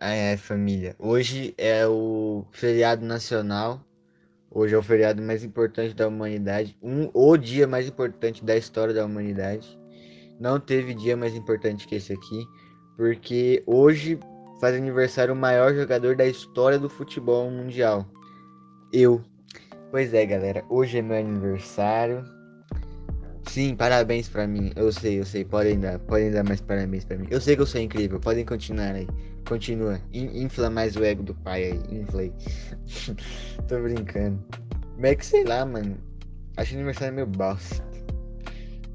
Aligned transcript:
Ah, 0.00 0.14
é, 0.14 0.36
família. 0.36 0.94
Hoje 0.96 1.52
é 1.58 1.84
o 1.84 2.44
feriado 2.52 3.04
nacional. 3.04 3.80
Hoje 4.48 4.72
é 4.72 4.78
o 4.78 4.82
feriado 4.82 5.20
mais 5.20 5.42
importante 5.42 5.92
da 5.92 6.06
humanidade. 6.06 6.78
Um, 6.80 7.10
o 7.12 7.36
dia 7.36 7.66
mais 7.66 7.88
importante 7.88 8.44
da 8.44 8.56
história 8.56 8.94
da 8.94 9.04
humanidade. 9.04 9.76
Não 10.38 10.60
teve 10.60 10.94
dia 10.94 11.16
mais 11.16 11.34
importante 11.34 11.88
que 11.88 11.96
esse 11.96 12.12
aqui. 12.12 12.46
Porque 12.96 13.64
hoje 13.66 14.20
faz 14.60 14.76
aniversário 14.76 15.34
o 15.34 15.36
maior 15.36 15.74
jogador 15.74 16.14
da 16.14 16.26
história 16.26 16.78
do 16.78 16.88
futebol 16.88 17.50
mundial. 17.50 18.06
Eu. 18.92 19.20
Pois 19.90 20.14
é, 20.14 20.24
galera. 20.24 20.64
Hoje 20.68 20.98
é 20.98 21.02
meu 21.02 21.18
aniversário. 21.18 22.24
Sim, 23.48 23.74
parabéns 23.74 24.28
pra 24.28 24.46
mim. 24.46 24.72
Eu 24.76 24.92
sei, 24.92 25.18
eu 25.20 25.24
sei. 25.24 25.42
Podem 25.42 25.80
dar, 25.80 25.98
podem 26.00 26.30
dar 26.30 26.44
mais 26.44 26.60
parabéns 26.60 27.04
pra 27.04 27.16
mim. 27.16 27.26
Eu 27.30 27.40
sei 27.40 27.56
que 27.56 27.62
eu 27.62 27.66
sou 27.66 27.80
incrível. 27.80 28.20
Podem 28.20 28.44
continuar 28.44 28.94
aí. 28.94 29.08
Continua. 29.48 29.98
In 30.12 30.42
infla 30.42 30.68
mais 30.68 30.96
o 30.96 31.04
ego 31.04 31.22
do 31.22 31.34
pai 31.34 31.64
aí. 31.64 31.80
Inflei. 31.90 32.32
Tô 33.66 33.80
brincando. 33.80 34.38
Como 34.94 35.06
é 35.06 35.14
que 35.14 35.24
sei 35.24 35.44
lá, 35.44 35.64
mano. 35.64 35.96
Acho 36.58 36.70
que 36.70 36.76
aniversário 36.76 37.12
é 37.12 37.16
meu 37.16 37.26
bosta. 37.26 37.82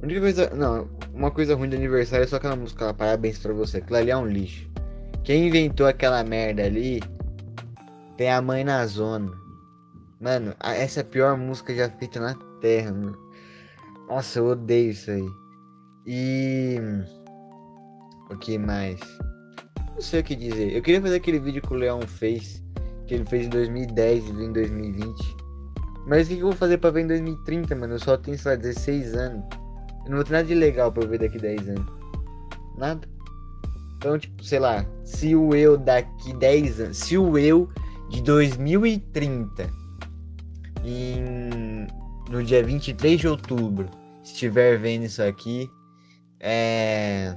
A 0.02 0.06
única 0.06 0.22
coisa. 0.22 0.50
Não, 0.52 0.88
uma 1.14 1.32
coisa 1.32 1.56
ruim 1.56 1.70
do 1.70 1.76
aniversário 1.76 2.24
é 2.24 2.28
só 2.28 2.36
aquela 2.36 2.56
música 2.56 2.86
lá, 2.86 2.94
parabéns 2.94 3.40
pra 3.40 3.54
você. 3.54 3.80
Aquilo 3.80 3.98
ali 3.98 4.12
é 4.12 4.18
um 4.18 4.28
lixo. 4.28 4.70
Quem 5.24 5.48
inventou 5.48 5.88
aquela 5.88 6.24
merda 6.24 6.64
ali 6.64 7.02
tem 8.18 8.30
a 8.30 8.40
mãe 8.40 8.64
na 8.64 8.86
zona. 8.86 9.32
Mano, 10.20 10.54
essa 10.62 11.00
é 11.00 11.02
a 11.02 11.06
pior 11.06 11.38
música 11.38 11.74
já 11.74 11.90
feita 11.90 12.20
na 12.20 12.36
terra, 12.62 12.92
mano. 12.92 13.23
Nossa, 14.08 14.40
eu 14.40 14.48
odeio 14.48 14.92
isso 14.92 15.12
aí. 15.12 15.30
E. 16.06 16.78
O 18.30 18.38
que 18.38 18.58
mais? 18.58 19.00
Não 19.94 20.02
sei 20.02 20.22
o 20.22 20.24
que 20.24 20.36
dizer. 20.36 20.76
Eu 20.76 20.82
queria 20.82 21.02
fazer 21.02 21.16
aquele 21.16 21.40
vídeo 21.40 21.62
que 21.62 21.74
o 21.74 21.78
Leão 21.78 22.02
fez. 22.02 22.64
Que 23.08 23.16
ele 23.16 23.26
fez 23.26 23.46
em 23.46 23.50
2010 23.50 24.28
e 24.28 24.32
em 24.32 24.54
2020. 24.54 25.38
Mas 26.08 26.28
o 26.28 26.30
que 26.30 26.40
eu 26.40 26.48
vou 26.48 26.56
fazer 26.56 26.78
pra 26.78 26.90
ver 26.90 27.02
em 27.02 27.08
2030, 27.08 27.76
mano? 27.76 27.94
Eu 27.96 28.00
só 28.00 28.18
tenho, 28.18 28.38
sei 28.38 28.52
lá, 28.52 28.58
16 28.58 29.14
anos. 29.14 29.44
Eu 30.06 30.10
não 30.10 30.18
vou 30.18 30.24
ter 30.24 30.34
nada 30.34 30.46
de 30.46 30.54
legal 30.54 30.92
pra 30.92 31.06
ver 31.06 31.20
daqui 31.20 31.38
10 31.38 31.70
anos. 31.70 31.86
Nada. 32.78 33.08
Então, 33.98 34.18
tipo, 34.18 34.44
sei 34.44 34.60
lá. 34.60 34.86
Se 35.06 35.36
o 35.36 35.56
eu 35.56 35.78
daqui 35.78 36.34
10 36.34 36.82
anos. 36.82 36.98
Se 36.98 37.18
o 37.18 37.38
eu 37.38 37.70
de 38.10 38.22
2030. 38.24 39.70
Em 40.84 41.43
no 42.34 42.44
dia 42.44 42.64
23 42.64 43.20
de 43.20 43.28
outubro, 43.28 43.88
estiver 44.24 44.80
vendo 44.80 45.06
isso 45.06 45.22
aqui, 45.22 45.70
é. 46.40 47.36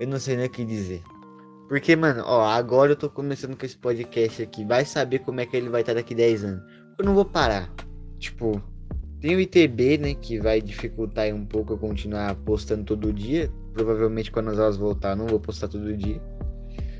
Eu 0.00 0.08
não 0.08 0.18
sei 0.18 0.36
nem 0.36 0.46
o 0.46 0.50
que 0.50 0.64
dizer. 0.64 1.02
Porque, 1.68 1.94
mano, 1.94 2.22
ó, 2.24 2.46
agora 2.46 2.92
eu 2.92 2.96
tô 2.96 3.10
começando 3.10 3.54
com 3.54 3.66
esse 3.66 3.76
podcast 3.76 4.42
aqui. 4.42 4.64
Vai 4.64 4.86
saber 4.86 5.18
como 5.20 5.40
é 5.40 5.46
que 5.46 5.56
ele 5.56 5.68
vai 5.68 5.82
estar 5.82 5.92
daqui 5.92 6.14
10 6.14 6.44
anos. 6.44 6.62
Eu 6.98 7.04
não 7.04 7.14
vou 7.14 7.24
parar. 7.24 7.70
Tipo, 8.18 8.60
tem 9.20 9.36
o 9.36 9.40
ITB, 9.40 9.98
né? 9.98 10.14
Que 10.14 10.40
vai 10.40 10.62
dificultar 10.62 11.28
um 11.28 11.44
pouco 11.44 11.74
eu 11.74 11.78
continuar 11.78 12.34
postando 12.36 12.84
todo 12.84 13.12
dia. 13.12 13.52
Provavelmente 13.74 14.32
quando 14.32 14.48
as 14.48 14.58
aulas 14.58 14.78
voltar, 14.78 15.14
não 15.14 15.26
vou 15.26 15.38
postar 15.38 15.68
todo 15.68 15.94
dia. 15.94 16.20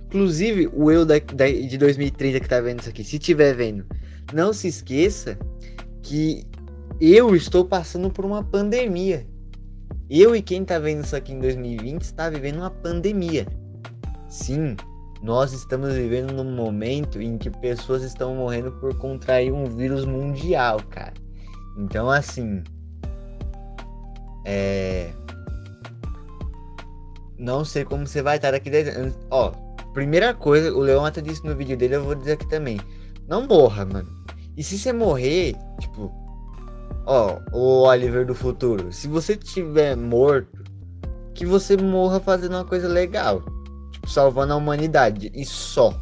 Inclusive, 0.06 0.68
o 0.74 0.90
eu 0.90 1.06
da, 1.06 1.18
da, 1.18 1.50
de 1.50 1.78
2030 1.78 2.38
que 2.38 2.48
tá 2.48 2.60
vendo 2.60 2.80
isso 2.80 2.90
aqui, 2.90 3.02
se 3.02 3.18
tiver 3.18 3.54
vendo, 3.54 3.86
não 4.32 4.52
se 4.52 4.68
esqueça 4.68 5.38
que 6.02 6.44
eu 7.00 7.34
estou 7.34 7.64
passando 7.64 8.10
por 8.10 8.26
uma 8.26 8.44
pandemia. 8.44 9.26
Eu 10.08 10.36
e 10.36 10.42
quem 10.42 10.62
está 10.62 10.78
vendo 10.78 11.04
isso 11.04 11.16
aqui 11.16 11.32
em 11.32 11.40
2020 11.40 12.02
está 12.02 12.28
vivendo 12.28 12.58
uma 12.58 12.70
pandemia. 12.70 13.46
Sim, 14.28 14.76
nós 15.22 15.52
estamos 15.52 15.94
vivendo 15.94 16.32
num 16.32 16.54
momento 16.54 17.20
em 17.22 17.38
que 17.38 17.48
pessoas 17.48 18.02
estão 18.02 18.34
morrendo 18.34 18.72
por 18.72 18.94
contrair 18.98 19.52
um 19.52 19.64
vírus 19.64 20.04
mundial, 20.04 20.80
cara. 20.90 21.14
Então, 21.78 22.10
assim. 22.10 22.62
É. 24.44 25.10
Não 27.38 27.64
sei 27.64 27.84
como 27.84 28.06
você 28.06 28.20
vai 28.20 28.36
estar 28.36 28.50
daqui 28.50 28.68
10 28.68 28.96
anos. 28.96 29.18
Ó, 29.30 29.52
primeira 29.94 30.34
coisa, 30.34 30.74
o 30.74 30.80
Leão 30.80 31.04
até 31.04 31.22
disse 31.22 31.44
no 31.46 31.56
vídeo 31.56 31.76
dele, 31.76 31.96
eu 31.96 32.04
vou 32.04 32.14
dizer 32.14 32.32
aqui 32.32 32.48
também. 32.48 32.78
Não 33.26 33.46
morra, 33.46 33.86
mano. 33.86 34.08
E 34.56 34.62
se 34.62 34.78
você 34.78 34.92
morrer, 34.92 35.54
tipo, 35.78 36.12
ó, 37.06 37.38
o 37.52 37.82
Oliver 37.82 38.26
do 38.26 38.34
futuro, 38.34 38.92
se 38.92 39.08
você 39.08 39.36
tiver 39.36 39.96
morto, 39.96 40.64
que 41.34 41.46
você 41.46 41.76
morra 41.76 42.20
fazendo 42.20 42.52
uma 42.54 42.64
coisa 42.64 42.88
legal, 42.88 43.42
tipo, 43.92 44.08
salvando 44.08 44.52
a 44.52 44.56
humanidade 44.56 45.30
e 45.34 45.44
só. 45.44 45.94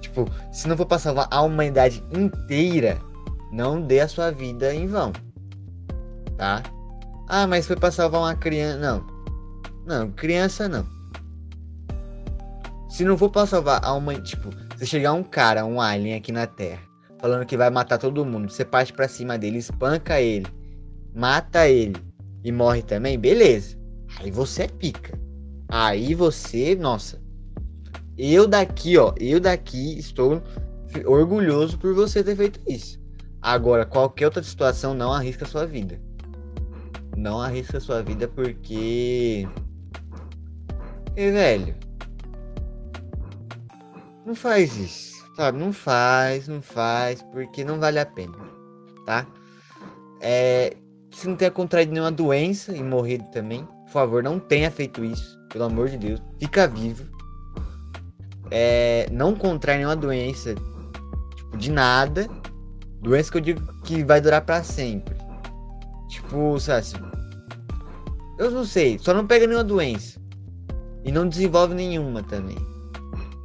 Tipo, 0.00 0.26
se 0.52 0.68
não 0.68 0.76
for 0.76 0.86
pra 0.86 0.98
salvar 0.98 1.28
a 1.30 1.42
humanidade 1.42 2.02
inteira, 2.10 2.98
não 3.52 3.80
dê 3.80 4.00
a 4.00 4.08
sua 4.08 4.30
vida 4.30 4.74
em 4.74 4.86
vão. 4.86 5.12
Tá? 6.36 6.62
Ah, 7.28 7.46
mas 7.46 7.66
foi 7.66 7.76
pra 7.76 7.90
salvar 7.90 8.20
uma 8.20 8.34
criança. 8.34 8.78
Não. 8.78 9.06
Não, 9.86 10.10
criança 10.10 10.68
não. 10.68 10.86
Se 12.88 13.04
não 13.04 13.16
for 13.16 13.30
pra 13.30 13.46
salvar 13.46 13.84
a 13.84 13.92
humanidade. 13.92 14.30
Tipo, 14.30 14.50
se 14.76 14.86
chegar 14.86 15.12
um 15.12 15.22
cara, 15.22 15.64
um 15.64 15.80
alien 15.80 16.16
aqui 16.16 16.32
na 16.32 16.46
Terra 16.46 16.85
falando 17.18 17.46
que 17.46 17.56
vai 17.56 17.70
matar 17.70 17.98
todo 17.98 18.24
mundo. 18.24 18.50
Você 18.50 18.64
parte 18.64 18.92
para 18.92 19.08
cima 19.08 19.38
dele, 19.38 19.58
espanca 19.58 20.20
ele, 20.20 20.46
mata 21.14 21.68
ele 21.68 21.96
e 22.44 22.52
morre 22.52 22.82
também, 22.82 23.18
beleza. 23.18 23.76
Aí 24.20 24.30
você 24.30 24.64
é 24.64 24.68
pica. 24.68 25.18
Aí 25.68 26.14
você, 26.14 26.74
nossa. 26.74 27.20
Eu 28.16 28.46
daqui, 28.46 28.96
ó, 28.96 29.12
eu 29.18 29.40
daqui 29.40 29.98
estou 29.98 30.42
orgulhoso 31.04 31.78
por 31.78 31.94
você 31.94 32.22
ter 32.22 32.36
feito 32.36 32.60
isso. 32.66 32.98
Agora, 33.42 33.84
qualquer 33.84 34.26
outra 34.26 34.42
situação 34.42 34.94
não 34.94 35.12
arrisca 35.12 35.44
a 35.44 35.48
sua 35.48 35.66
vida. 35.66 36.00
Não 37.16 37.40
arrisca 37.40 37.78
a 37.78 37.80
sua 37.80 38.02
vida 38.02 38.28
porque. 38.28 39.46
E 41.16 41.30
velho. 41.30 41.74
Não 44.24 44.34
faz 44.34 44.76
isso. 44.76 45.15
Sabe, 45.36 45.58
não 45.58 45.70
faz, 45.70 46.48
não 46.48 46.62
faz, 46.62 47.20
porque 47.20 47.62
não 47.62 47.78
vale 47.78 47.98
a 47.98 48.06
pena, 48.06 48.34
tá? 49.04 49.26
É, 50.18 50.74
se 51.10 51.28
não 51.28 51.36
tenha 51.36 51.50
contraído 51.50 51.92
nenhuma 51.92 52.10
doença 52.10 52.74
e 52.74 52.82
morrido 52.82 53.24
também, 53.32 53.62
por 53.84 53.90
favor, 53.90 54.22
não 54.22 54.40
tenha 54.40 54.70
feito 54.70 55.04
isso, 55.04 55.38
pelo 55.50 55.64
amor 55.64 55.90
de 55.90 55.98
Deus. 55.98 56.22
Fica 56.38 56.66
vivo. 56.66 57.04
É, 58.50 59.06
não 59.12 59.34
contrai 59.34 59.76
nenhuma 59.76 59.94
doença, 59.94 60.54
tipo, 61.34 61.56
de 61.58 61.70
nada. 61.70 62.26
Doença 63.02 63.30
que 63.30 63.36
eu 63.36 63.42
digo 63.42 63.82
que 63.82 64.02
vai 64.04 64.22
durar 64.22 64.40
para 64.40 64.64
sempre. 64.64 65.14
Tipo, 66.08 66.58
sabe? 66.58 66.86
Eu 68.38 68.50
não 68.50 68.64
sei, 68.64 68.98
só 68.98 69.12
não 69.12 69.26
pega 69.26 69.46
nenhuma 69.46 69.64
doença. 69.64 70.18
E 71.04 71.12
não 71.12 71.28
desenvolve 71.28 71.74
nenhuma 71.74 72.22
também. 72.22 72.56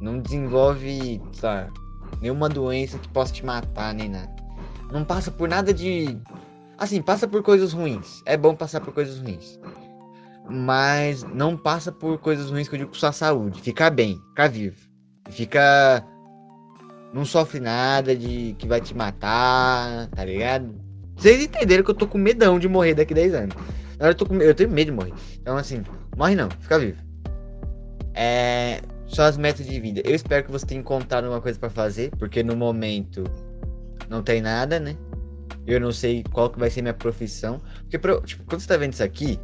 Não 0.00 0.18
desenvolve, 0.18 1.20
sabe? 1.32 1.81
Nenhuma 2.20 2.48
doença 2.48 2.98
que 2.98 3.08
possa 3.08 3.32
te 3.32 3.44
matar, 3.44 3.94
nem 3.94 4.08
nada. 4.08 4.30
Não 4.90 5.04
passa 5.04 5.30
por 5.30 5.48
nada 5.48 5.72
de. 5.72 6.18
Assim, 6.76 7.00
passa 7.00 7.26
por 7.26 7.42
coisas 7.42 7.72
ruins. 7.72 8.22
É 8.26 8.36
bom 8.36 8.54
passar 8.54 8.80
por 8.80 8.92
coisas 8.92 9.18
ruins. 9.18 9.58
Mas 10.48 11.22
não 11.22 11.56
passa 11.56 11.90
por 11.90 12.18
coisas 12.18 12.50
ruins 12.50 12.68
que 12.68 12.74
eu 12.74 12.78
digo 12.80 12.90
com 12.90 12.96
sua 12.96 13.12
saúde. 13.12 13.60
Fica 13.60 13.88
bem, 13.88 14.20
fica 14.30 14.48
vivo. 14.48 14.76
Fica. 15.30 16.04
Não 17.14 17.24
sofre 17.24 17.60
nada 17.60 18.16
de 18.16 18.54
que 18.58 18.66
vai 18.66 18.80
te 18.80 18.94
matar, 18.96 20.08
tá 20.08 20.24
ligado? 20.24 20.74
Vocês 21.16 21.42
entenderam 21.42 21.84
que 21.84 21.90
eu 21.90 21.94
tô 21.94 22.06
com 22.06 22.18
medão 22.18 22.58
de 22.58 22.68
morrer 22.68 22.94
daqui 22.94 23.14
10 23.14 23.34
anos. 23.34 23.56
Eu, 24.00 24.14
tô 24.14 24.26
com... 24.26 24.36
eu 24.36 24.54
tenho 24.54 24.70
medo 24.70 24.90
de 24.90 24.96
morrer. 24.96 25.12
Então, 25.40 25.56
assim, 25.56 25.84
morre 26.16 26.34
não, 26.34 26.48
fica 26.50 26.78
vivo. 26.78 26.98
É 28.14 28.80
só 29.12 29.24
as 29.24 29.36
metas 29.36 29.66
de 29.66 29.78
vida. 29.78 30.02
Eu 30.04 30.14
espero 30.14 30.44
que 30.44 30.50
você 30.50 30.64
tenha 30.64 30.80
encontrado 30.80 31.28
uma 31.28 31.40
coisa 31.40 31.58
para 31.58 31.68
fazer, 31.68 32.10
porque 32.18 32.42
no 32.42 32.56
momento 32.56 33.22
não 34.08 34.22
tem 34.22 34.40
nada, 34.40 34.80
né? 34.80 34.96
Eu 35.66 35.78
não 35.78 35.92
sei 35.92 36.24
qual 36.32 36.50
que 36.50 36.58
vai 36.58 36.70
ser 36.70 36.82
minha 36.82 36.94
profissão. 36.94 37.60
Porque, 37.90 37.98
tipo, 38.26 38.44
quando 38.44 38.60
você 38.60 38.66
tá 38.66 38.76
vendo 38.76 38.94
isso 38.94 39.04
aqui, 39.04 39.38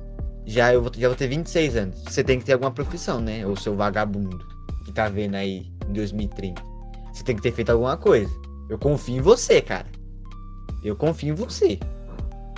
já 0.47 0.73
eu 0.73 0.82
vou, 0.82 0.91
já 0.97 1.09
vou 1.09 1.17
ter 1.17 1.29
26 1.29 1.76
anos. 1.76 2.03
Você 2.03 2.25
tem 2.25 2.38
que 2.38 2.47
ter 2.47 2.55
alguma 2.55 2.70
profissão, 2.70 3.20
né? 3.20 3.47
Ou 3.47 3.55
seu 3.56 3.76
vagabundo 3.76 4.38
que 4.85 4.93
tá 4.93 5.09
vendo 5.09 5.35
aí 5.35 5.71
em 5.87 5.93
2030. 5.93 6.62
Você 7.12 7.23
tem 7.23 7.37
que 7.37 7.43
ter 7.43 7.53
feito 7.53 7.71
alguma 7.71 7.97
coisa. 7.97 8.32
Eu 8.71 8.79
confio 8.79 9.17
em 9.17 9.21
você, 9.21 9.61
cara. 9.61 9.87
Eu 10.82 10.97
confio 10.97 11.31
em 11.31 11.35
você. 11.35 11.79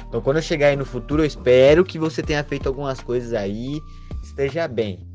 Então, 0.08 0.20
quando 0.20 0.36
eu 0.36 0.42
chegar 0.42 0.68
aí 0.68 0.76
no 0.76 0.84
futuro, 0.84 1.22
eu 1.22 1.26
espero 1.26 1.84
que 1.84 1.98
você 1.98 2.22
tenha 2.22 2.42
feito 2.44 2.68
algumas 2.68 3.00
coisas 3.00 3.32
aí, 3.32 3.80
esteja 4.22 4.68
bem. 4.68 5.09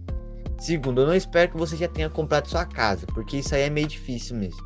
Segundo, 0.65 1.01
eu 1.01 1.06
não 1.06 1.13
espero 1.13 1.51
que 1.51 1.57
você 1.57 1.77
já 1.77 1.88
tenha 1.88 2.09
comprado 2.09 2.47
sua 2.47 2.65
casa, 2.65 3.06
porque 3.13 3.38
isso 3.38 3.53
aí 3.53 3.62
é 3.62 3.69
meio 3.69 3.88
difícil 3.88 4.35
mesmo. 4.35 4.63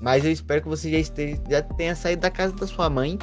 Mas 0.00 0.24
eu 0.24 0.32
espero 0.32 0.62
que 0.62 0.68
você 0.68 0.90
já, 0.90 0.96
esteja, 0.96 1.38
já 1.50 1.60
tenha 1.60 1.94
saído 1.94 2.22
da 2.22 2.30
casa 2.30 2.54
da 2.54 2.66
sua 2.66 2.88
mãe, 2.88 3.18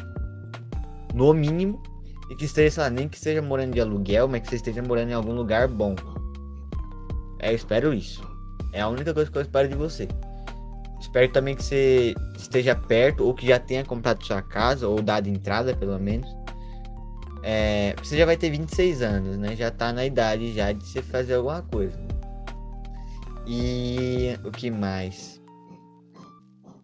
no 1.11 1.33
mínimo, 1.33 1.81
e 2.29 2.35
que 2.35 2.45
esteja, 2.45 2.69
sei 2.69 2.83
lá, 2.83 2.89
nem 2.91 3.09
que 3.09 3.17
esteja 3.17 3.41
morando 3.41 3.73
de 3.73 3.81
aluguel, 3.81 4.27
mas 4.27 4.43
que 4.43 4.49
você 4.49 4.57
esteja 4.57 4.83
morando 4.83 5.09
em 5.09 5.13
algum 5.13 5.33
lugar 5.33 5.67
bom. 5.67 5.95
É, 7.39 7.49
eu 7.49 7.55
espero 7.55 7.91
isso. 7.95 8.21
É 8.73 8.81
a 8.81 8.87
única 8.87 9.11
coisa 9.11 9.31
que 9.31 9.35
eu 9.35 9.41
espero 9.41 9.67
de 9.67 9.75
você. 9.75 10.07
Espero 11.01 11.31
também 11.31 11.55
que 11.55 11.63
você 11.63 12.13
esteja 12.37 12.75
perto 12.75 13.25
ou 13.25 13.33
que 13.33 13.47
já 13.47 13.57
tenha 13.57 13.83
comprado 13.83 14.23
sua 14.23 14.43
casa 14.43 14.87
ou 14.87 15.01
dado 15.01 15.27
entrada, 15.27 15.75
pelo 15.75 15.97
menos. 15.97 16.29
É, 17.41 17.95
você 17.97 18.15
já 18.15 18.25
vai 18.27 18.37
ter 18.37 18.51
26 18.51 19.01
anos, 19.01 19.35
né? 19.35 19.55
Já 19.55 19.71
tá 19.71 19.91
na 19.91 20.05
idade 20.05 20.53
já 20.53 20.71
de 20.71 20.85
você 20.85 21.01
fazer 21.01 21.33
alguma 21.33 21.63
coisa. 21.63 22.08
E 23.51 24.37
o 24.43 24.51
que 24.51 24.69
mais? 24.69 25.41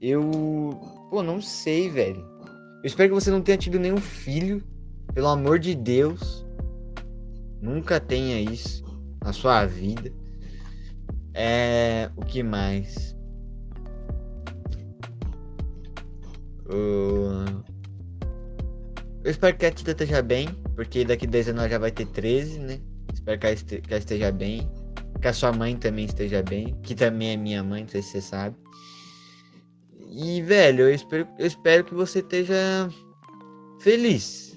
Eu, 0.01 0.31
pô, 1.11 1.21
não 1.21 1.39
sei, 1.39 1.91
velho. 1.91 2.25
Eu 2.81 2.87
espero 2.87 3.09
que 3.09 3.21
você 3.21 3.29
não 3.29 3.43
tenha 3.43 3.55
tido 3.55 3.79
nenhum 3.79 4.01
filho, 4.01 4.63
pelo 5.13 5.27
amor 5.27 5.59
de 5.59 5.75
Deus. 5.75 6.43
Nunca 7.61 7.99
tenha 7.99 8.41
isso 8.41 8.83
na 9.23 9.31
sua 9.31 9.67
vida. 9.67 10.11
É, 11.35 12.09
o 12.15 12.25
que 12.25 12.41
mais? 12.41 13.15
Uh... 16.65 17.63
Eu 19.23 19.29
espero 19.29 19.55
que 19.55 19.67
a 19.67 19.71
Tita 19.71 19.91
esteja 19.91 20.23
bem, 20.23 20.47
porque 20.75 21.05
daqui 21.05 21.27
10 21.27 21.49
anos 21.49 21.59
ela 21.59 21.69
já 21.69 21.77
vai 21.77 21.91
ter 21.91 22.07
13, 22.07 22.59
né? 22.59 22.79
Espero 23.13 23.39
que 23.39 23.45
ela, 23.45 23.99
esteja 23.99 24.31
bem. 24.31 24.67
Que 25.25 25.29
a 25.29 25.33
sua 25.33 25.51
mãe 25.51 25.75
também 25.75 26.05
esteja 26.05 26.43
bem. 26.43 26.79
Que 26.83 26.93
também 26.93 27.31
é 27.31 27.35
minha 27.35 27.63
mãe, 27.63 27.87
se 27.87 27.99
você 27.99 28.21
sabe. 28.21 28.55
E, 30.11 30.39
velho, 30.43 30.81
eu 30.81 30.93
espero, 30.93 31.27
eu 31.39 31.47
espero 31.47 31.83
que 31.83 31.95
você 31.95 32.19
esteja 32.19 32.87
feliz. 33.79 34.55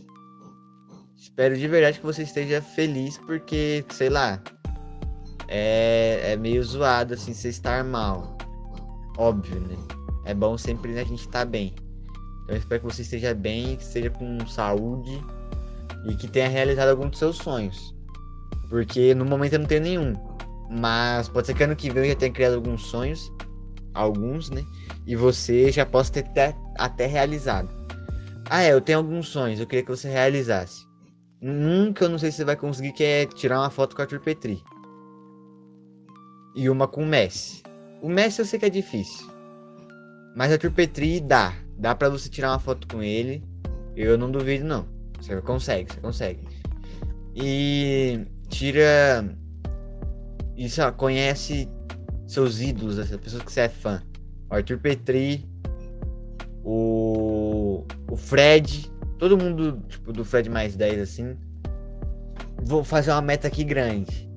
Espero 1.16 1.56
de 1.56 1.66
verdade 1.66 1.98
que 1.98 2.04
você 2.04 2.22
esteja 2.22 2.60
feliz, 2.60 3.16
porque, 3.16 3.82
sei 3.88 4.10
lá, 4.10 4.42
é, 5.48 6.32
é 6.32 6.36
meio 6.36 6.62
zoado 6.62 7.14
assim 7.14 7.32
você 7.32 7.48
estar 7.48 7.82
mal. 7.82 8.36
Óbvio, 9.16 9.58
né? 9.60 9.76
É 10.26 10.34
bom 10.34 10.58
sempre 10.58 10.98
a 10.98 11.04
gente 11.04 11.20
estar 11.20 11.46
bem. 11.46 11.74
Eu 12.46 12.58
espero 12.58 12.82
que 12.82 12.94
você 12.94 13.00
esteja 13.00 13.32
bem, 13.32 13.74
que 13.76 13.84
esteja 13.84 14.10
com 14.10 14.46
saúde 14.46 15.18
e 16.04 16.14
que 16.14 16.28
tenha 16.28 16.46
realizado 16.46 16.90
algum 16.90 17.08
dos 17.08 17.18
seus 17.18 17.38
sonhos. 17.38 17.94
Porque 18.68 19.14
no 19.14 19.24
momento 19.24 19.54
eu 19.54 19.60
não 19.60 19.66
tenho 19.66 19.80
nenhum. 19.80 20.38
Mas 20.70 21.28
pode 21.28 21.46
ser 21.46 21.54
que 21.54 21.64
ano 21.64 21.76
que 21.76 21.90
vem 21.90 22.04
eu 22.04 22.10
já 22.10 22.16
tenha 22.16 22.32
criado 22.32 22.54
alguns 22.54 22.82
sonhos. 22.86 23.32
Alguns, 23.94 24.50
né? 24.50 24.64
E 25.06 25.16
você 25.16 25.72
já 25.72 25.84
possa 25.86 26.12
ter 26.12 26.20
até, 26.20 26.56
até 26.76 27.06
realizado. 27.06 27.68
Ah, 28.50 28.62
é, 28.62 28.72
eu 28.72 28.80
tenho 28.80 28.98
alguns 28.98 29.28
sonhos, 29.28 29.60
eu 29.60 29.66
queria 29.66 29.84
que 29.84 29.90
você 29.90 30.08
realizasse. 30.08 30.86
Que 31.94 32.04
eu 32.04 32.08
não 32.08 32.18
sei 32.18 32.30
se 32.30 32.38
você 32.38 32.44
vai 32.44 32.56
conseguir, 32.56 32.92
que 32.92 33.04
é 33.04 33.26
tirar 33.26 33.60
uma 33.60 33.70
foto 33.70 33.94
com 33.94 34.00
o 34.00 34.04
Arthur 34.04 34.20
Petri. 34.20 34.62
E 36.54 36.68
uma 36.68 36.88
com 36.88 37.02
o 37.02 37.06
Messi. 37.06 37.62
O 38.02 38.08
Messi 38.08 38.40
eu 38.40 38.46
sei 38.46 38.58
que 38.58 38.66
é 38.66 38.70
difícil. 38.70 39.28
Mas 40.34 40.52
Arthur 40.52 40.72
Petri 40.72 41.20
dá. 41.20 41.54
Dá 41.78 41.94
para 41.94 42.08
você 42.08 42.28
tirar 42.28 42.50
uma 42.50 42.58
foto 42.58 42.86
com 42.88 43.02
ele. 43.02 43.42
Eu 43.96 44.16
não 44.16 44.30
duvido, 44.30 44.64
não. 44.64 44.86
Você 45.20 45.40
consegue, 45.42 45.92
você 45.92 46.00
consegue. 46.00 46.48
E 47.34 48.26
tira. 48.48 49.24
Isso, 50.58 50.82
ó, 50.82 50.90
conhece 50.90 51.68
seus 52.26 52.60
ídolos, 52.60 52.98
as 52.98 53.08
pessoas 53.16 53.44
que 53.44 53.52
você 53.52 53.60
é 53.60 53.68
fã. 53.68 54.02
O 54.50 54.54
Arthur 54.56 54.78
Petri, 54.78 55.48
o. 56.64 57.86
O 58.10 58.16
Fred. 58.16 58.90
Todo 59.20 59.38
mundo, 59.38 59.80
tipo, 59.88 60.12
do 60.12 60.24
Fred 60.24 60.50
mais 60.50 60.74
10, 60.74 61.00
assim. 61.00 61.36
Vou 62.64 62.82
fazer 62.82 63.12
uma 63.12 63.22
meta 63.22 63.46
aqui 63.46 63.62
grande. 63.62 64.28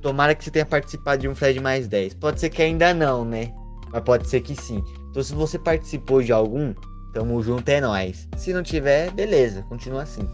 Tomara 0.00 0.32
que 0.32 0.44
você 0.44 0.50
tenha 0.50 0.64
participado 0.64 1.22
de 1.22 1.28
um 1.28 1.34
Fred 1.34 1.58
mais 1.58 1.88
10. 1.88 2.14
Pode 2.14 2.38
ser 2.38 2.48
que 2.48 2.62
ainda 2.62 2.94
não, 2.94 3.24
né? 3.24 3.52
Mas 3.92 4.02
pode 4.04 4.28
ser 4.28 4.42
que 4.42 4.54
sim. 4.54 4.80
Então 5.10 5.24
se 5.24 5.34
você 5.34 5.58
participou 5.58 6.22
de 6.22 6.32
algum, 6.32 6.72
tamo 7.12 7.42
junto, 7.42 7.68
é 7.68 7.80
nóis. 7.80 8.28
Se 8.36 8.52
não 8.52 8.62
tiver, 8.62 9.10
beleza, 9.10 9.62
continua 9.62 10.02
assim. 10.02 10.28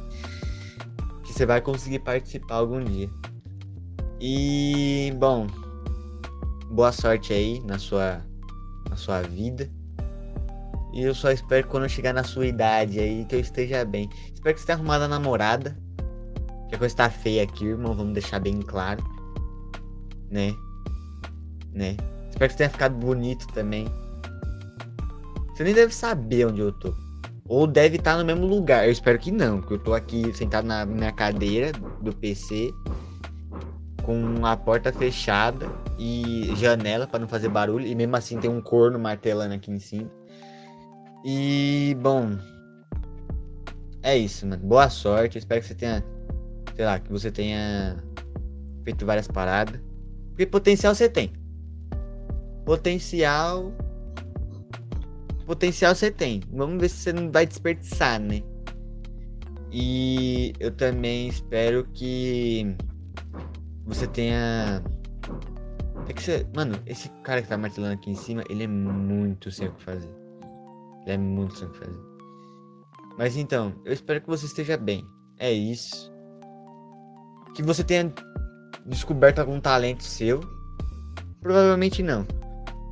Que 1.25 1.33
você 1.33 1.47
vai 1.47 1.63
conseguir 1.63 2.01
participar 2.01 2.57
algum 2.57 2.85
dia. 2.85 3.09
E 4.25 5.13
bom, 5.19 5.49
boa 6.71 6.93
sorte 6.93 7.33
aí 7.33 7.61
na 7.67 7.77
sua 7.77 8.25
na 8.89 8.95
sua 8.95 9.21
vida. 9.23 9.69
E 10.95 11.03
eu 11.03 11.13
só 11.13 11.33
espero 11.33 11.65
que 11.65 11.71
quando 11.71 11.83
eu 11.83 11.89
chegar 11.89 12.13
na 12.13 12.23
sua 12.23 12.47
idade 12.47 13.01
aí 13.01 13.25
que 13.25 13.35
eu 13.35 13.41
esteja 13.41 13.85
bem. 13.85 14.09
Espero 14.33 14.55
que 14.55 14.61
você 14.61 14.67
tenha 14.67 14.77
arrumado 14.79 15.03
a 15.03 15.09
namorada. 15.09 15.77
Que 16.69 16.77
a 16.77 16.79
coisa 16.79 16.95
tá 16.95 17.11
feia 17.11 17.43
aqui, 17.43 17.65
irmão, 17.65 17.97
vamos 17.97 18.13
deixar 18.13 18.39
bem 18.39 18.61
claro. 18.63 19.03
Né? 20.31 20.55
Né? 21.73 21.97
Espero 22.31 22.47
que 22.47 22.53
você 22.53 22.59
tenha 22.59 22.71
ficado 22.71 22.95
bonito 22.95 23.45
também. 23.49 23.89
Você 25.53 25.65
nem 25.65 25.75
deve 25.75 25.93
saber 25.93 26.47
onde 26.47 26.61
eu 26.61 26.71
tô. 26.71 26.95
Ou 27.49 27.67
deve 27.67 27.97
estar 27.97 28.17
no 28.17 28.25
mesmo 28.25 28.47
lugar. 28.47 28.87
Eu 28.87 28.93
espero 28.93 29.19
que 29.19 29.33
não, 29.33 29.59
porque 29.59 29.75
eu 29.75 29.81
tô 29.81 29.95
aqui 29.95 30.33
sentado 30.33 30.65
na 30.65 30.87
minha 30.87 31.11
cadeira 31.11 31.73
do 32.01 32.15
PC, 32.15 32.73
com 34.03 34.45
a 34.45 34.57
porta 34.57 34.93
fechada 34.93 35.71
e 35.99 36.53
janela 36.57 37.07
para 37.07 37.21
não 37.21 37.29
fazer 37.29 37.49
barulho. 37.49 37.87
E 37.87 37.95
mesmo 37.95 38.17
assim 38.17 38.39
tem 38.39 38.51
um 38.51 38.61
corno 38.61 38.99
martelando 38.99 39.55
aqui 39.55 39.71
em 39.71 39.79
cima. 39.79 40.11
E, 41.25 41.97
bom. 42.01 42.37
É 44.03 44.17
isso, 44.17 44.47
mano. 44.47 44.63
Boa 44.65 44.91
sorte. 44.91 45.39
Espero 45.39 45.61
que 45.61 45.69
você 45.69 45.75
tenha. 45.75 46.05
Sei 46.75 46.85
lá, 46.85 46.99
que 46.99 47.11
você 47.11 47.31
tenha 47.31 47.97
feito 48.85 49.07
várias 49.07 49.29
paradas. 49.29 49.81
Porque 50.29 50.47
potencial 50.47 50.95
você 50.95 51.09
tem. 51.09 51.33
Potencial 52.65 53.73
potencial 55.53 55.95
você 55.95 56.11
tem. 56.11 56.41
Vamos 56.51 56.81
ver 56.81 56.89
se 56.89 56.97
você 56.97 57.13
não 57.13 57.31
vai 57.31 57.47
desperdiçar, 57.47 58.21
né? 58.21 58.43
E 59.71 60.53
eu 60.61 60.71
também 60.71 61.29
espero 61.29 61.87
que 61.93 62.77
você 63.85 64.07
tenha. 64.07 64.83
É 66.09 66.13
que 66.13 66.23
você... 66.23 66.47
Mano, 66.55 66.79
esse 66.87 67.09
cara 67.23 67.43
que 67.43 67.49
tá 67.49 67.57
martelando 67.57 67.95
aqui 67.95 68.11
em 68.11 68.15
cima, 68.15 68.43
ele 68.49 68.65
é 68.65 68.67
muito 68.67 69.51
sem 69.51 69.69
o 69.69 69.73
que 69.73 69.83
fazer. 69.83 70.11
Ele 71.03 71.13
é 71.13 71.19
muito 71.19 71.57
sem 71.57 71.69
o 71.69 71.71
que 71.71 71.79
fazer. 71.79 72.01
Mas 73.19 73.37
então, 73.37 73.75
eu 73.85 73.93
espero 73.93 74.21
que 74.21 74.27
você 74.27 74.47
esteja 74.47 74.77
bem. 74.77 75.07
É 75.39 75.53
isso. 75.53 76.13
Que 77.55 77.63
você 77.63 77.85
tenha 77.85 78.13
descoberto 78.87 79.39
algum 79.39 79.61
talento 79.61 80.03
seu. 80.03 80.41
Provavelmente 81.41 82.03
não. 82.03 82.25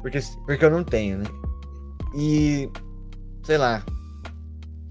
Porque, 0.02 0.18
porque 0.47 0.64
eu 0.64 0.70
não 0.70 0.85
tenho, 0.85 1.18
né? 1.18 1.25
E. 2.14 2.70
Sei 3.44 3.56
lá. 3.56 3.85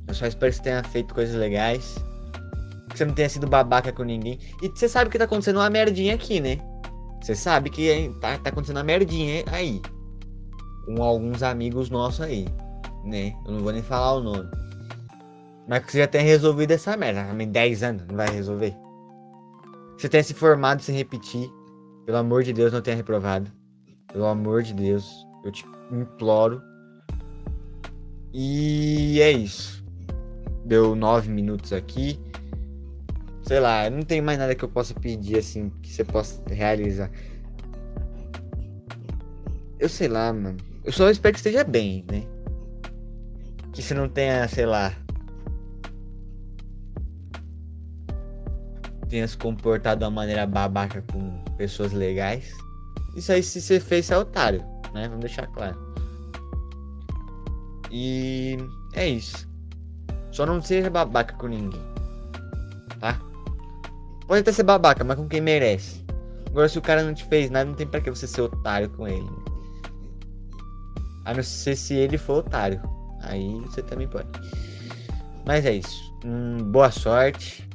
Eu 0.07 0.13
só 0.13 0.25
espero 0.25 0.51
que 0.51 0.57
você 0.57 0.63
tenha 0.63 0.83
feito 0.83 1.13
coisas 1.13 1.35
legais. 1.35 1.95
Você 2.99 3.05
não 3.05 3.13
tenha 3.13 3.29
sido 3.29 3.47
babaca 3.47 3.93
com 3.93 4.03
ninguém. 4.03 4.37
E 4.61 4.67
você 4.67 4.89
sabe 4.89 5.09
que 5.09 5.17
tá 5.17 5.23
acontecendo 5.23 5.55
uma 5.55 5.69
merdinha 5.69 6.15
aqui, 6.15 6.41
né? 6.41 6.57
Você 7.21 7.33
sabe 7.33 7.69
que 7.69 8.13
tá, 8.19 8.37
tá 8.37 8.49
acontecendo 8.49 8.75
uma 8.75 8.83
merdinha 8.83 9.45
aí. 9.53 9.81
Com 10.85 11.01
alguns 11.01 11.41
amigos 11.41 11.89
nossos 11.89 12.19
aí. 12.19 12.45
Né? 13.05 13.33
Eu 13.45 13.53
não 13.53 13.61
vou 13.61 13.71
nem 13.71 13.81
falar 13.81 14.15
o 14.15 14.19
nome. 14.21 14.49
Mas 15.65 15.85
que 15.85 15.93
você 15.93 15.99
já 15.99 16.07
tenha 16.07 16.25
resolvido 16.25 16.71
essa 16.71 16.97
merda. 16.97 17.23
Também 17.23 17.49
10 17.49 17.83
anos 17.83 18.05
não 18.05 18.17
vai 18.17 18.29
resolver. 18.31 18.75
Você 19.97 20.09
tenha 20.09 20.21
se 20.23 20.33
formado 20.33 20.81
sem 20.81 20.93
repetir. 20.93 21.49
Pelo 22.05 22.17
amor 22.17 22.43
de 22.43 22.51
Deus, 22.51 22.73
não 22.73 22.81
tenha 22.81 22.97
reprovado. 22.97 23.49
Pelo 24.11 24.25
amor 24.25 24.61
de 24.61 24.73
Deus. 24.73 25.25
Eu 25.45 25.53
te 25.53 25.65
imploro. 25.89 26.61
E 28.33 29.21
é 29.21 29.31
isso. 29.31 29.81
Deu 30.65 30.97
nove 30.97 31.29
minutos 31.29 31.71
aqui. 31.71 32.19
Sei 33.49 33.59
lá, 33.59 33.89
não 33.89 34.03
tem 34.03 34.21
mais 34.21 34.37
nada 34.37 34.53
que 34.53 34.63
eu 34.63 34.69
possa 34.69 34.93
pedir 34.93 35.39
assim 35.39 35.71
que 35.81 35.89
você 35.89 36.03
possa 36.03 36.39
realizar. 36.51 37.09
Eu 39.79 39.89
sei 39.89 40.07
lá, 40.07 40.31
mano. 40.31 40.57
Eu 40.83 40.91
só 40.91 41.09
espero 41.09 41.33
que 41.33 41.39
esteja 41.39 41.63
bem, 41.63 42.05
né? 42.11 42.27
Que 43.73 43.81
você 43.81 43.95
não 43.95 44.07
tenha, 44.07 44.47
sei 44.47 44.67
lá. 44.67 44.93
Tenha 49.09 49.27
se 49.27 49.35
comportado 49.35 49.97
de 49.97 50.05
uma 50.05 50.11
maneira 50.11 50.45
babaca 50.45 51.03
com 51.11 51.43
pessoas 51.57 51.91
legais. 51.91 52.53
Isso 53.15 53.31
aí, 53.31 53.41
se 53.41 53.59
você 53.59 53.79
fez, 53.79 54.11
é 54.11 54.17
otário, 54.19 54.63
né? 54.93 55.07
Vamos 55.07 55.21
deixar 55.21 55.47
claro. 55.47 55.75
E 57.89 58.59
é 58.93 59.07
isso. 59.07 59.49
Só 60.31 60.45
não 60.45 60.61
seja 60.61 60.91
babaca 60.91 61.33
com 61.33 61.47
ninguém. 61.47 61.81
Tá? 62.99 63.19
Pode 64.29 64.41
até 64.41 64.51
ser 64.51 64.61
babaca, 64.61 65.03
mas 65.03 65.17
com 65.17 65.27
quem 65.27 65.41
merece. 65.41 66.05
Agora, 66.51 66.69
se 66.69 66.77
o 66.77 66.83
cara 66.83 67.01
não 67.01 67.15
te 67.15 67.25
fez 67.25 67.49
nada, 67.49 67.65
não 67.65 67.73
tem 67.73 67.87
pra 67.87 67.99
que 67.99 68.11
você 68.11 68.27
ser 68.27 68.43
otário 68.43 68.87
com 68.91 69.07
ele. 69.07 69.27
A 71.25 71.33
não 71.33 71.41
ser 71.41 71.75
se 71.75 71.95
ele 71.95 72.15
for 72.15 72.45
otário. 72.45 72.79
Aí 73.23 73.59
você 73.61 73.81
também 73.81 74.07
pode. 74.07 74.27
Mas 75.47 75.65
é 75.65 75.73
isso. 75.73 76.13
Hum, 76.23 76.59
boa 76.71 76.91
sorte. 76.91 77.67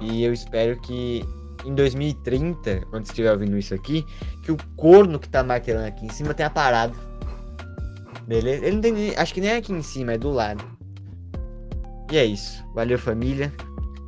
E 0.00 0.24
eu 0.24 0.32
espero 0.32 0.76
que 0.80 1.24
em 1.64 1.72
2030, 1.72 2.80
quando 2.90 3.04
estiver 3.04 3.30
ouvindo 3.30 3.56
isso 3.56 3.76
aqui, 3.76 4.04
que 4.42 4.50
o 4.50 4.56
corno 4.76 5.20
que 5.20 5.28
tá 5.28 5.44
martelando 5.44 5.86
aqui 5.86 6.04
em 6.04 6.10
cima 6.10 6.34
tenha 6.34 6.50
parado. 6.50 6.98
Beleza? 8.26 8.66
Ele 8.66 8.74
não 8.74 8.82
tem. 8.82 9.16
Acho 9.16 9.32
que 9.32 9.40
nem 9.40 9.50
é 9.50 9.56
aqui 9.58 9.72
em 9.72 9.82
cima, 9.82 10.14
é 10.14 10.18
do 10.18 10.32
lado. 10.32 10.64
E 12.10 12.16
é 12.16 12.24
isso. 12.24 12.64
Valeu, 12.74 12.98
família. 12.98 13.52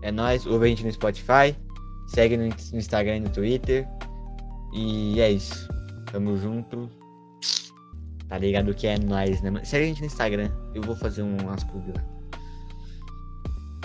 É 0.07 0.13
nóis. 0.13 0.47
Ouve 0.47 0.67
a 0.67 0.69
gente 0.69 0.85
no 0.85 0.93
Spotify. 0.93 1.57
Segue 2.07 2.37
no 2.37 2.47
Instagram 2.47 3.17
e 3.17 3.21
no 3.21 3.31
Twitter. 3.31 3.89
E 4.73 5.21
é 5.21 5.33
isso. 5.33 5.69
Tamo 6.13 6.37
junto. 6.37 6.89
Tá 8.29 8.39
ligado 8.39 8.73
que 8.73 8.87
é 8.87 8.97
nóis, 9.01 9.43
né? 9.43 9.53
Segue 9.65 9.85
a 9.85 9.89
gente 9.89 10.01
no 10.03 10.07
Instagram. 10.07 10.49
Eu 10.77 10.83
vou 10.83 10.95
fazer 10.95 11.23
umas 11.23 11.65
pubs 11.65 11.93
lá. 11.93 12.05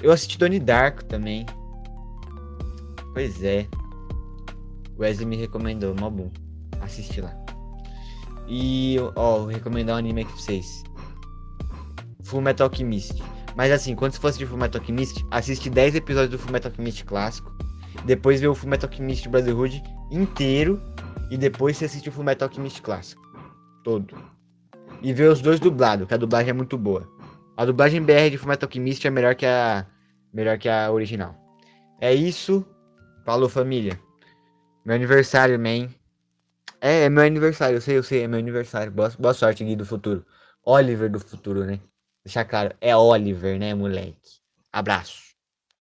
Eu 0.03 0.11
assisti 0.11 0.37
Donnie 0.37 0.59
Darko 0.59 1.03
também. 1.05 1.43
Pois 3.13 3.43
é. 3.43 3.67
Wesley 4.99 5.25
me 5.25 5.37
recomendou, 5.37 5.95
mó 5.99 6.11
bom. 6.11 6.29
Assiste 6.81 7.19
lá. 7.19 7.35
E, 8.47 8.97
ó, 9.15 9.39
vou 9.39 9.47
recomendar 9.47 9.95
um 9.95 9.99
anime 9.99 10.21
aqui 10.21 10.33
pra 10.33 10.39
vocês. 10.39 10.83
Full 12.25 12.41
Metal 12.41 12.67
Alchemist. 12.67 13.23
Mas 13.55 13.71
assim, 13.71 13.95
quando 13.95 14.13
você 14.13 14.19
for 14.19 14.27
assistir 14.27 14.45
Full 14.45 14.57
Metal 14.57 14.81
Alchemist, 14.81 15.25
assiste 15.31 15.69
10 15.69 15.95
episódios 15.95 16.31
do 16.31 16.39
Full 16.39 16.51
Metal 16.51 16.71
Alchemist 16.71 17.03
clássico. 17.05 17.51
Depois 18.05 18.39
vê 18.39 18.47
o 18.47 18.55
Full 18.55 18.69
Metal 18.69 18.89
Alchemist 18.89 19.27
Brotherhood 19.27 19.83
inteiro. 20.11 20.81
E 21.29 21.37
depois 21.37 21.77
você 21.77 21.85
assiste 21.85 22.09
o 22.09 22.11
Full 22.11 22.23
Metal 22.23 22.47
Alchemist 22.47 22.81
clássico. 22.81 23.21
Todo. 23.83 24.15
E 25.01 25.13
vê 25.13 25.23
os 25.25 25.41
dois 25.41 25.59
dublados, 25.59 26.07
que 26.07 26.13
a 26.13 26.17
dublagem 26.17 26.51
é 26.51 26.53
muito 26.53 26.77
boa. 26.77 27.07
A 27.57 27.65
dublagem 27.65 28.01
BR 28.01 28.29
de 28.31 28.37
Full 28.37 28.49
Metal 28.49 28.67
Alchemist 28.67 29.05
é 29.05 29.09
melhor 29.09 29.35
que 29.35 29.45
a 29.45 29.85
melhor 30.33 30.57
que 30.57 30.69
a 30.69 30.91
original. 30.91 31.35
É 31.99 32.13
isso. 32.13 32.65
Falou, 33.25 33.49
família. 33.49 33.99
Meu 34.85 34.95
aniversário, 34.95 35.59
man. 35.59 35.89
É, 36.81 37.03
é 37.03 37.09
meu 37.09 37.23
aniversário, 37.23 37.77
eu 37.77 37.81
sei, 37.81 37.97
eu 37.97 38.03
sei, 38.03 38.23
é 38.23 38.27
meu 38.27 38.39
aniversário. 38.39 38.91
Boa, 38.91 39.11
boa 39.19 39.33
sorte, 39.33 39.63
Gui 39.63 39.75
do 39.75 39.85
futuro. 39.85 40.25
Oliver 40.65 41.09
do 41.09 41.19
futuro, 41.19 41.63
né? 41.63 41.79
Deixar 42.25 42.45
claro, 42.45 42.75
é 42.81 42.95
Oliver, 42.95 43.59
né, 43.59 43.73
moleque? 43.75 44.39
Abraço. 44.71 45.30